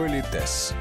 [0.00, 0.72] Политес.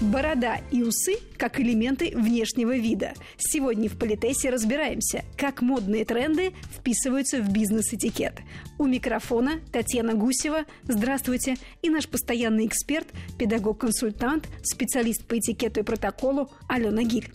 [0.00, 3.12] Борода и усы как элементы внешнего вида.
[3.38, 8.40] Сегодня в Политесе разбираемся, как модные тренды вписываются в бизнес-этикет.
[8.76, 10.64] У микрофона Татьяна Гусева.
[10.82, 11.54] Здравствуйте.
[11.82, 13.06] И наш постоянный эксперт,
[13.38, 17.30] педагог-консультант, специалист по этикету и протоколу Алена Гиль.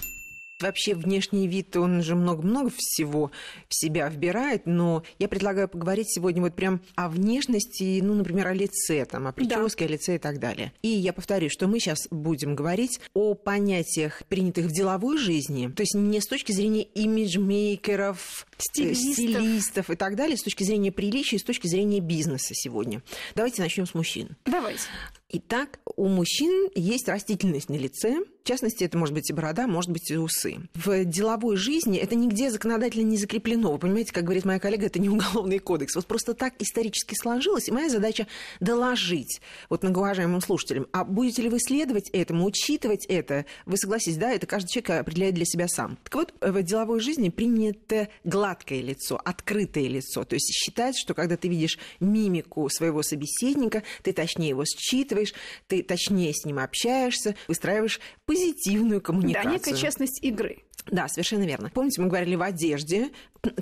[0.59, 3.29] Вообще внешний вид, он же много-много всего
[3.69, 8.53] в себя вбирает, но я предлагаю поговорить сегодня вот прям о внешности, ну, например, о
[8.53, 9.85] лице, там, о прическе, да.
[9.85, 10.73] о лице и так далее.
[10.81, 15.83] И я повторю, что мы сейчас будем говорить о понятиях, принятых в деловой жизни, то
[15.83, 19.13] есть не с точки зрения имиджмейкеров, стилистов.
[19.13, 23.01] стилистов и так далее, с точки зрения приличия, с точки зрения бизнеса сегодня.
[23.35, 24.35] Давайте начнем с мужчин.
[24.45, 24.83] Давайте.
[25.29, 28.23] Итак, у мужчин есть растительность на лице.
[28.43, 30.55] В частности, это может быть и борода, может быть и усы.
[30.73, 33.73] В деловой жизни это нигде законодательно не закреплено.
[33.73, 35.95] Вы понимаете, как говорит моя коллега, это не уголовный кодекс.
[35.95, 37.67] Вот просто так исторически сложилось.
[37.67, 38.25] И моя задача
[38.61, 40.87] доложить вот многоуважаемым слушателям.
[40.93, 43.45] А будете ли вы следовать этому, учитывать это?
[43.65, 45.97] Вы согласитесь, да, это каждый человек определяет для себя сам.
[46.05, 48.07] Так вот, в деловой жизни принято
[48.47, 50.23] гладкое лицо, открытое лицо.
[50.23, 55.33] То есть считается, что когда ты видишь мимику своего собеседника, ты точнее его считываешь,
[55.67, 59.43] ты точнее с ним общаешься, выстраиваешь позитивную коммуникацию.
[59.43, 60.63] Да, некая честность игры.
[60.91, 61.71] Да, совершенно верно.
[61.73, 63.11] Помните, мы говорили в одежде,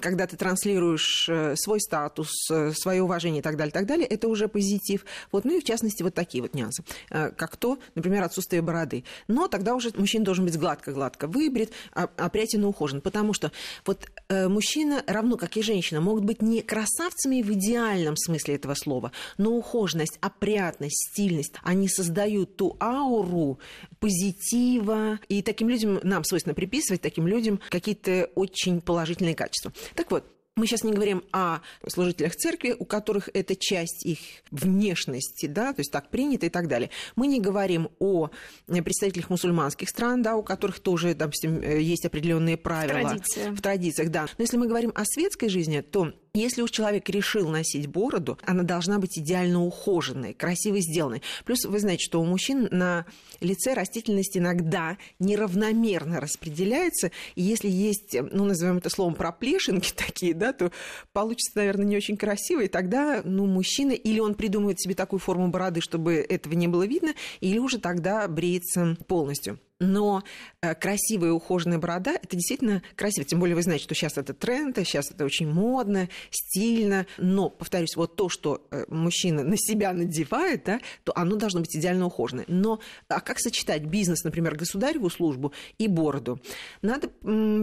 [0.02, 4.28] когда ты транслируешь э, свой статус, э, свое уважение и так далее, так далее, это
[4.28, 5.06] уже позитив.
[5.32, 9.04] Вот, ну и в частности вот такие вот нюансы, э, как то, например, отсутствие бороды.
[9.28, 13.52] Но тогда уже мужчина должен быть гладко-гладко выбрит, а, опрятен и ухожен, потому что
[13.86, 19.12] вот мужчина, равно как и женщина, могут быть не красавцами в идеальном смысле этого слова,
[19.38, 23.60] но ухоженность, опрятность, стильность, они создают ту ауру
[24.00, 29.72] позитива, и таким людям нам свойственно приписывать таким людям какие-то очень положительные качества.
[29.96, 30.26] Так вот,
[30.58, 34.20] мы сейчас не говорим о служителях церкви, у которых это часть их
[34.52, 36.90] внешности, да, то есть так принято и так далее.
[37.16, 38.30] Мы не говорим о
[38.68, 43.00] представителях мусульманских стран, да, у которых тоже, допустим, есть определенные правила.
[43.00, 43.54] В традициях.
[43.54, 44.26] В традициях, да.
[44.38, 48.64] Но если мы говорим о светской жизни, то если уж человек решил носить бороду, она
[48.64, 51.22] должна быть идеально ухоженной, красиво сделанной.
[51.46, 53.06] Плюс вы знаете, что у мужчин на
[53.40, 57.12] лице растительность иногда неравномерно распределяется.
[57.36, 60.72] И если есть, ну, назовем это словом, проплешинки такие, да, то
[61.14, 62.62] получится, наверное, не очень красиво.
[62.62, 66.86] И тогда, ну, мужчина или он придумывает себе такую форму бороды, чтобы этого не было
[66.86, 70.24] видно, или уже тогда бреется полностью но
[70.62, 73.26] э, красивая ухоженная борода– это действительно красиво.
[73.26, 77.06] Тем более вы знаете, что сейчас это тренд, сейчас это очень модно, стильно.
[77.18, 81.76] Но, повторюсь, вот то, что э, мужчина на себя надевает, да, то оно должно быть
[81.76, 82.46] идеально ухоженное.
[82.48, 86.40] Но а как сочетать бизнес, например, государеву службу и бороду?
[86.82, 87.10] Надо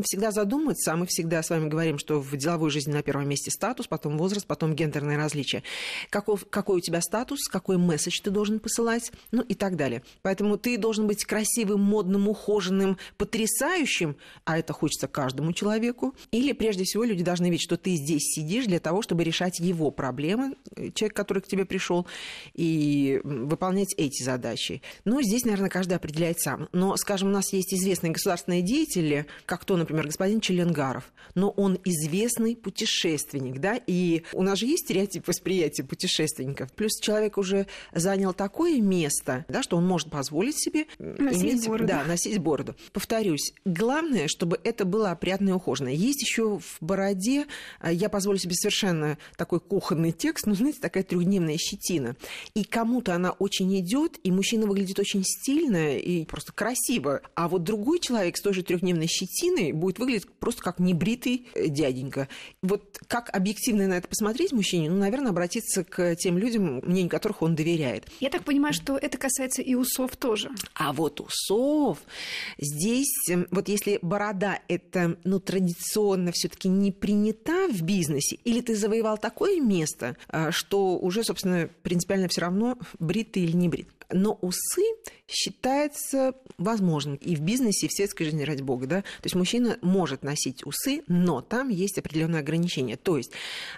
[0.05, 3.51] всегда задуматься, а мы всегда с вами говорим, что в деловой жизни на первом месте
[3.51, 5.63] статус, потом возраст, потом гендерные различия.
[6.11, 10.03] Каков, какой у тебя статус, какой месседж ты должен посылать, ну и так далее.
[10.21, 16.53] Поэтому ты должен быть красивым, модным, модным, ухоженным, потрясающим, а это хочется каждому человеку, или
[16.53, 20.57] прежде всего люди должны видеть, что ты здесь сидишь для того, чтобы решать его проблемы,
[20.77, 22.07] э, человек, который к тебе пришел,
[22.55, 24.83] и выполнять эти задачи.
[25.05, 26.69] Ну, здесь, наверное, каждый определяет сам.
[26.73, 31.79] Но, скажем, у нас есть известные государственные деятели, как то, например, господин Челенгаров, но он
[31.85, 36.73] известный путешественник, да, и у нас же есть стереотип восприятия путешественников.
[36.73, 41.92] Плюс человек уже занял такое место, да, что он может позволить себе Носить иметь бороду.
[41.93, 42.75] Да, носить бороду.
[42.93, 45.89] Повторюсь, главное, чтобы это было опрятно и ухожено.
[45.89, 47.47] Есть еще в бороде,
[47.81, 52.17] а, я позволю себе совершенно такой кухонный текст, ну, знаете, такая трехдневная щетина.
[52.55, 57.21] И кому-то она очень идет, и мужчина выглядит очень стильно и просто красиво.
[57.35, 61.69] А вот другой человек с той же трехдневной щетиной будет выглядеть просто как небритый э,
[61.69, 62.29] дяденька.
[62.63, 64.91] Вот как объективно на это посмотреть мужчине?
[64.91, 68.07] Ну, наверное, обратиться к тем людям, мнению которых он доверяет.
[68.21, 70.51] Я так понимаю, что это касается и усов тоже.
[70.75, 71.99] А вот усов слов.
[72.59, 78.61] Здесь, эм, вот если борода это, ну, традиционно все таки не принята в бизнесе, или
[78.61, 83.69] ты завоевал такое место, а, что уже, собственно, принципиально все равно, брит ты или не
[83.69, 83.89] брит.
[84.13, 84.83] Но усы
[85.27, 88.87] считается возможным и в бизнесе, и в светской жизни, ради бога.
[88.87, 89.01] Да?
[89.01, 92.97] То есть мужчина может носить усы, но там есть определенные ограничения.
[92.97, 93.33] То есть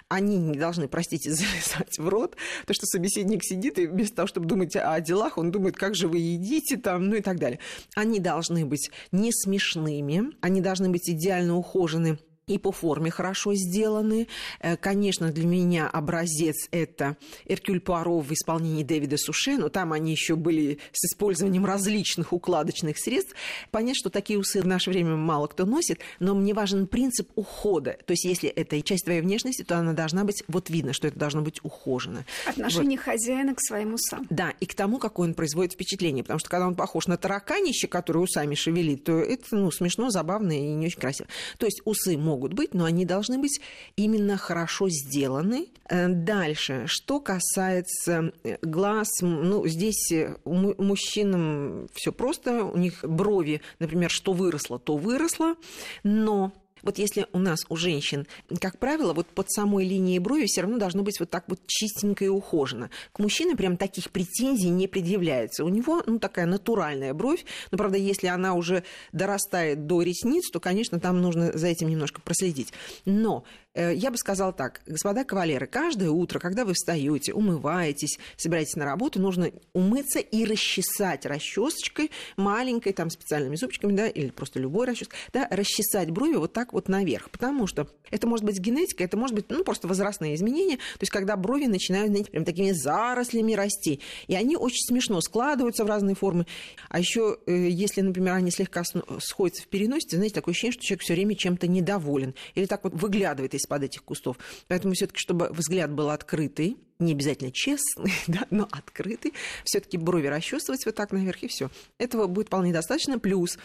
[0.09, 2.35] они не должны, простите, залезать в рот,
[2.65, 6.07] то что собеседник сидит, и вместо того, чтобы думать о делах, он думает, как же
[6.07, 7.59] вы едите там, ну и так далее.
[7.95, 14.27] Они должны быть не смешными, они должны быть идеально ухожены и по форме хорошо сделаны.
[14.59, 20.11] Э, конечно, для меня образец это Эркюль Пуаро в исполнении Дэвида Суше, но там они
[20.11, 23.33] еще были с использованием различных укладочных средств.
[23.71, 27.97] Понятно, что такие усы в наше время мало кто носит, но мне важен принцип ухода.
[28.05, 31.17] То есть, если это часть твоей внешности, то она должна быть, вот видно, что это
[31.17, 32.25] должно быть ухожено.
[32.45, 33.05] Отношение вот.
[33.05, 34.27] хозяина к своим усам.
[34.29, 36.23] Да, и к тому, какое он производит впечатление.
[36.23, 40.51] Потому что когда он похож на тараканище, который усами шевелит, то это ну, смешно, забавно
[40.51, 41.27] и не очень красиво.
[41.57, 43.59] То есть усы могут быть, но они должны быть
[43.95, 45.67] именно хорошо сделаны.
[45.89, 53.61] Э, дальше, что касается э, глаз, ну, здесь э, мужчинам все просто, у них брови,
[53.79, 55.55] например, что выросло, то выросло,
[56.03, 56.51] но
[56.83, 58.27] вот если у нас, у женщин,
[58.59, 62.25] как правило, вот под самой линией брови все равно должно быть вот так вот чистенько
[62.25, 62.89] и ухожено.
[63.11, 65.63] К мужчине прям таких претензий не предъявляется.
[65.63, 70.59] У него, ну, такая натуральная бровь, но, правда, если она уже дорастает до ресниц, то,
[70.59, 72.73] конечно, там нужно за этим немножко проследить.
[73.05, 73.45] Но
[73.75, 79.19] я бы сказала так, господа кавалеры, каждое утро, когда вы встаете, умываетесь, собираетесь на работу,
[79.19, 85.47] нужно умыться и расчесать расчесочкой маленькой, там специальными зубчиками, да, или просто любой расческой, да,
[85.51, 89.45] расчесать брови вот так вот наверх, потому что это может быть генетика, это может быть,
[89.49, 94.35] ну, просто возрастные изменения, то есть когда брови начинают, знаете, прям такими зарослями расти, и
[94.35, 96.45] они очень смешно складываются в разные формы,
[96.89, 98.83] а еще э, если, например, они слегка
[99.19, 102.93] сходятся в переносице, знаете, такое ощущение, что человек все время чем-то недоволен, или так вот
[102.93, 104.37] выглядывает из из-под этих кустов.
[104.67, 109.33] Поэтому все-таки, чтобы взгляд был открытый, не обязательно честный, да, но открытый,
[109.63, 111.69] все-таки брови расчесывать вот так наверх и все.
[111.97, 113.19] Этого будет вполне достаточно.
[113.19, 113.57] Плюс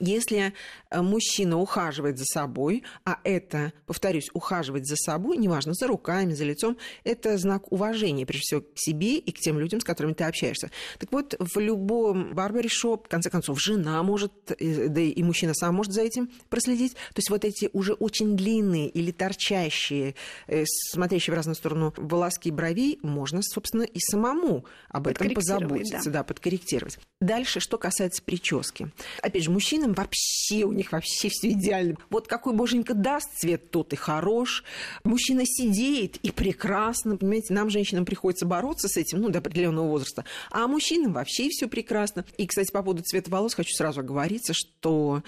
[0.00, 0.52] если
[0.90, 6.44] э, мужчина ухаживает за собой, а это, повторюсь, ухаживать за собой, неважно, за руками, за
[6.44, 10.24] лицом, это знак уважения, прежде всего, к себе и к тем людям, с которыми ты
[10.24, 10.70] общаешься.
[10.98, 15.92] Так вот, в любом барбершоп, в конце концов, жена может, да и мужчина сам может
[15.92, 16.94] за этим проследить.
[16.94, 20.14] То есть вот эти уже очень длинные или торчащие,
[20.46, 26.20] э, смотрящие в разную сторону волоски бровей, можно, собственно, и самому об этом позаботиться, да.
[26.20, 26.98] да, подкорректировать.
[27.20, 28.90] Дальше, что касается прически.
[29.22, 31.96] Опять же, мужчина мужчинам вообще, у них вообще все идеально.
[32.10, 34.64] Вот какой боженька даст цвет, тот и хорош.
[35.04, 40.24] Мужчина сидеет и прекрасно, понимаете, нам, женщинам, приходится бороться с этим, ну, до определенного возраста.
[40.50, 42.24] А мужчинам вообще все прекрасно.
[42.36, 45.22] И, кстати, по поводу цвета волос хочу сразу оговориться, что,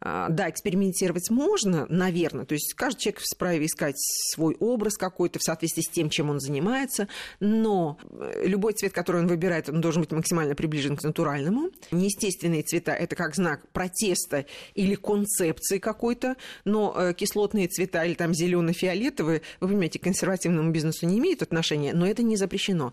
[0.00, 2.44] а, да, экспериментировать можно, наверное.
[2.44, 6.40] То есть каждый человек вправе искать свой образ какой-то в соответствии с тем, чем он
[6.40, 7.08] занимается,
[7.40, 11.70] но э, любой цвет, который он выбирает, он должен быть максимально приближен к натуральному.
[11.90, 18.14] Неестественные цвета– это как знак протеста протеста или концепции какой-то, но э, кислотные цвета или
[18.14, 22.92] там зелено-фиолетовые, вы понимаете, к консервативному бизнесу не имеют отношения, но это не запрещено.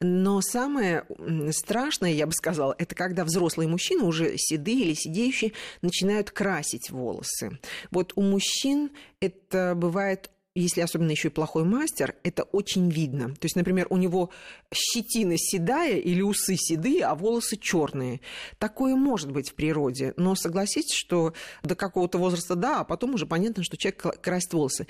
[0.00, 1.04] Но самое
[1.50, 5.52] страшное, я бы сказала, это когда взрослые мужчины, уже седые или сидеющие,
[5.82, 7.58] начинают красить волосы.
[7.90, 8.90] Вот у мужчин
[9.20, 13.30] это бывает если особенно еще и плохой мастер, это очень видно.
[13.34, 14.30] То есть, например, у него
[14.72, 18.20] щетина седая или усы седые, а волосы черные.
[18.58, 23.26] Такое может быть в природе, но согласитесь, что до какого-то возраста да, а потом уже
[23.26, 24.86] понятно, что человек красит волосы.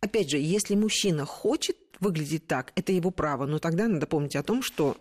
[0.00, 4.42] Опять же, если мужчина хочет выглядеть так, это его право, но тогда надо помнить о
[4.42, 4.96] том, что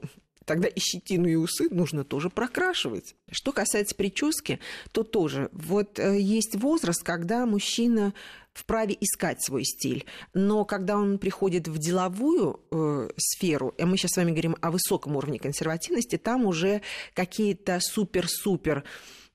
[0.45, 3.15] тогда и щетину, и усы нужно тоже прокрашивать.
[3.31, 4.59] Что касается прически,
[4.91, 5.49] то тоже.
[5.51, 8.13] Вот э, есть возраст, когда мужчина
[8.53, 10.05] вправе искать свой стиль.
[10.33, 14.71] Но когда он приходит в деловую э, сферу, и мы сейчас с вами говорим о
[14.71, 16.81] высоком уровне консервативности, там уже
[17.13, 18.83] какие-то супер-супер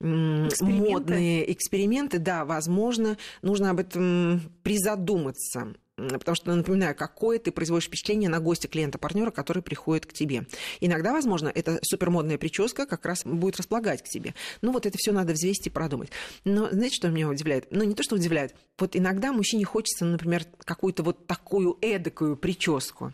[0.01, 0.91] эксперименты.
[0.91, 8.29] модные эксперименты, да, возможно, нужно об этом призадуматься потому что, напоминаю, какое ты производишь впечатление
[8.29, 10.47] на гостя, клиента, партнера, который приходит к тебе.
[10.81, 14.35] Иногда, возможно, эта супермодная прическа как раз будет располагать к тебе.
[14.63, 16.11] Ну, вот это все надо взвесить и продумать.
[16.45, 17.67] Но знаете, что меня удивляет?
[17.71, 18.55] Ну, не то, что удивляет.
[18.79, 23.13] Вот иногда мужчине хочется, например, какую-то вот такую эдакую прическу.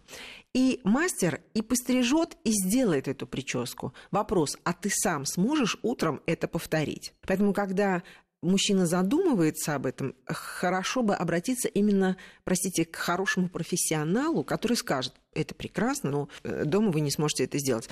[0.52, 3.92] И мастер и пострижет, и сделает эту прическу.
[4.12, 7.12] Вопрос, а ты сам сможешь утром это повторить?
[7.26, 8.04] Поэтому, когда
[8.44, 15.54] мужчина задумывается об этом, хорошо бы обратиться именно, простите, к хорошему профессионалу, который скажет, это
[15.54, 17.88] прекрасно, но э, дома вы не сможете это сделать.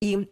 [0.00, 0.28] И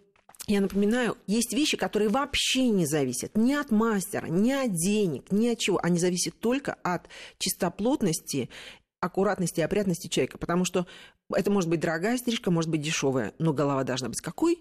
[0.46, 5.48] я напоминаю, есть вещи, которые вообще не зависят ни от мастера, ни от денег, ни
[5.48, 5.78] от чего.
[5.82, 8.48] Они зависят только от чистоплотности,
[9.00, 10.38] аккуратности и опрятности человека.
[10.38, 10.86] Потому что
[11.32, 14.58] это может быть дорогая стрижка, может быть дешевая, но голова должна быть какой?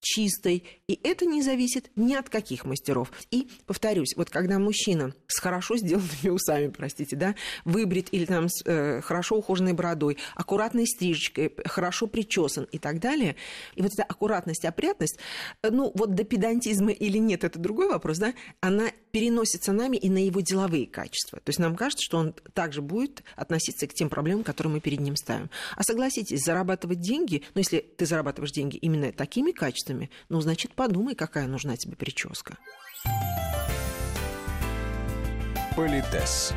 [0.00, 3.10] Чистой, и это не зависит ни от каких мастеров.
[3.30, 8.62] И, повторюсь, вот когда мужчина с хорошо сделанными усами, простите, да, выбрит или там с
[8.64, 13.36] э, хорошо ухоженной бородой, аккуратной стрижечкой, хорошо причесан и так далее,
[13.74, 15.18] и вот эта аккуратность, опрятность,
[15.62, 20.08] э, ну, вот до педантизма или нет, это другой вопрос, да, она переносится нами и
[20.08, 21.38] на его деловые качества.
[21.40, 25.00] То есть нам кажется, что он также будет относиться к тем проблемам, которые мы перед
[25.00, 25.50] ним ставим.
[25.76, 31.14] А согласитесь, зарабатывать деньги, ну, если ты зарабатываешь деньги именно такими качествами, ну, значит, подумай,
[31.14, 32.56] какая нужна тебе прическа.
[35.76, 36.52] Политес.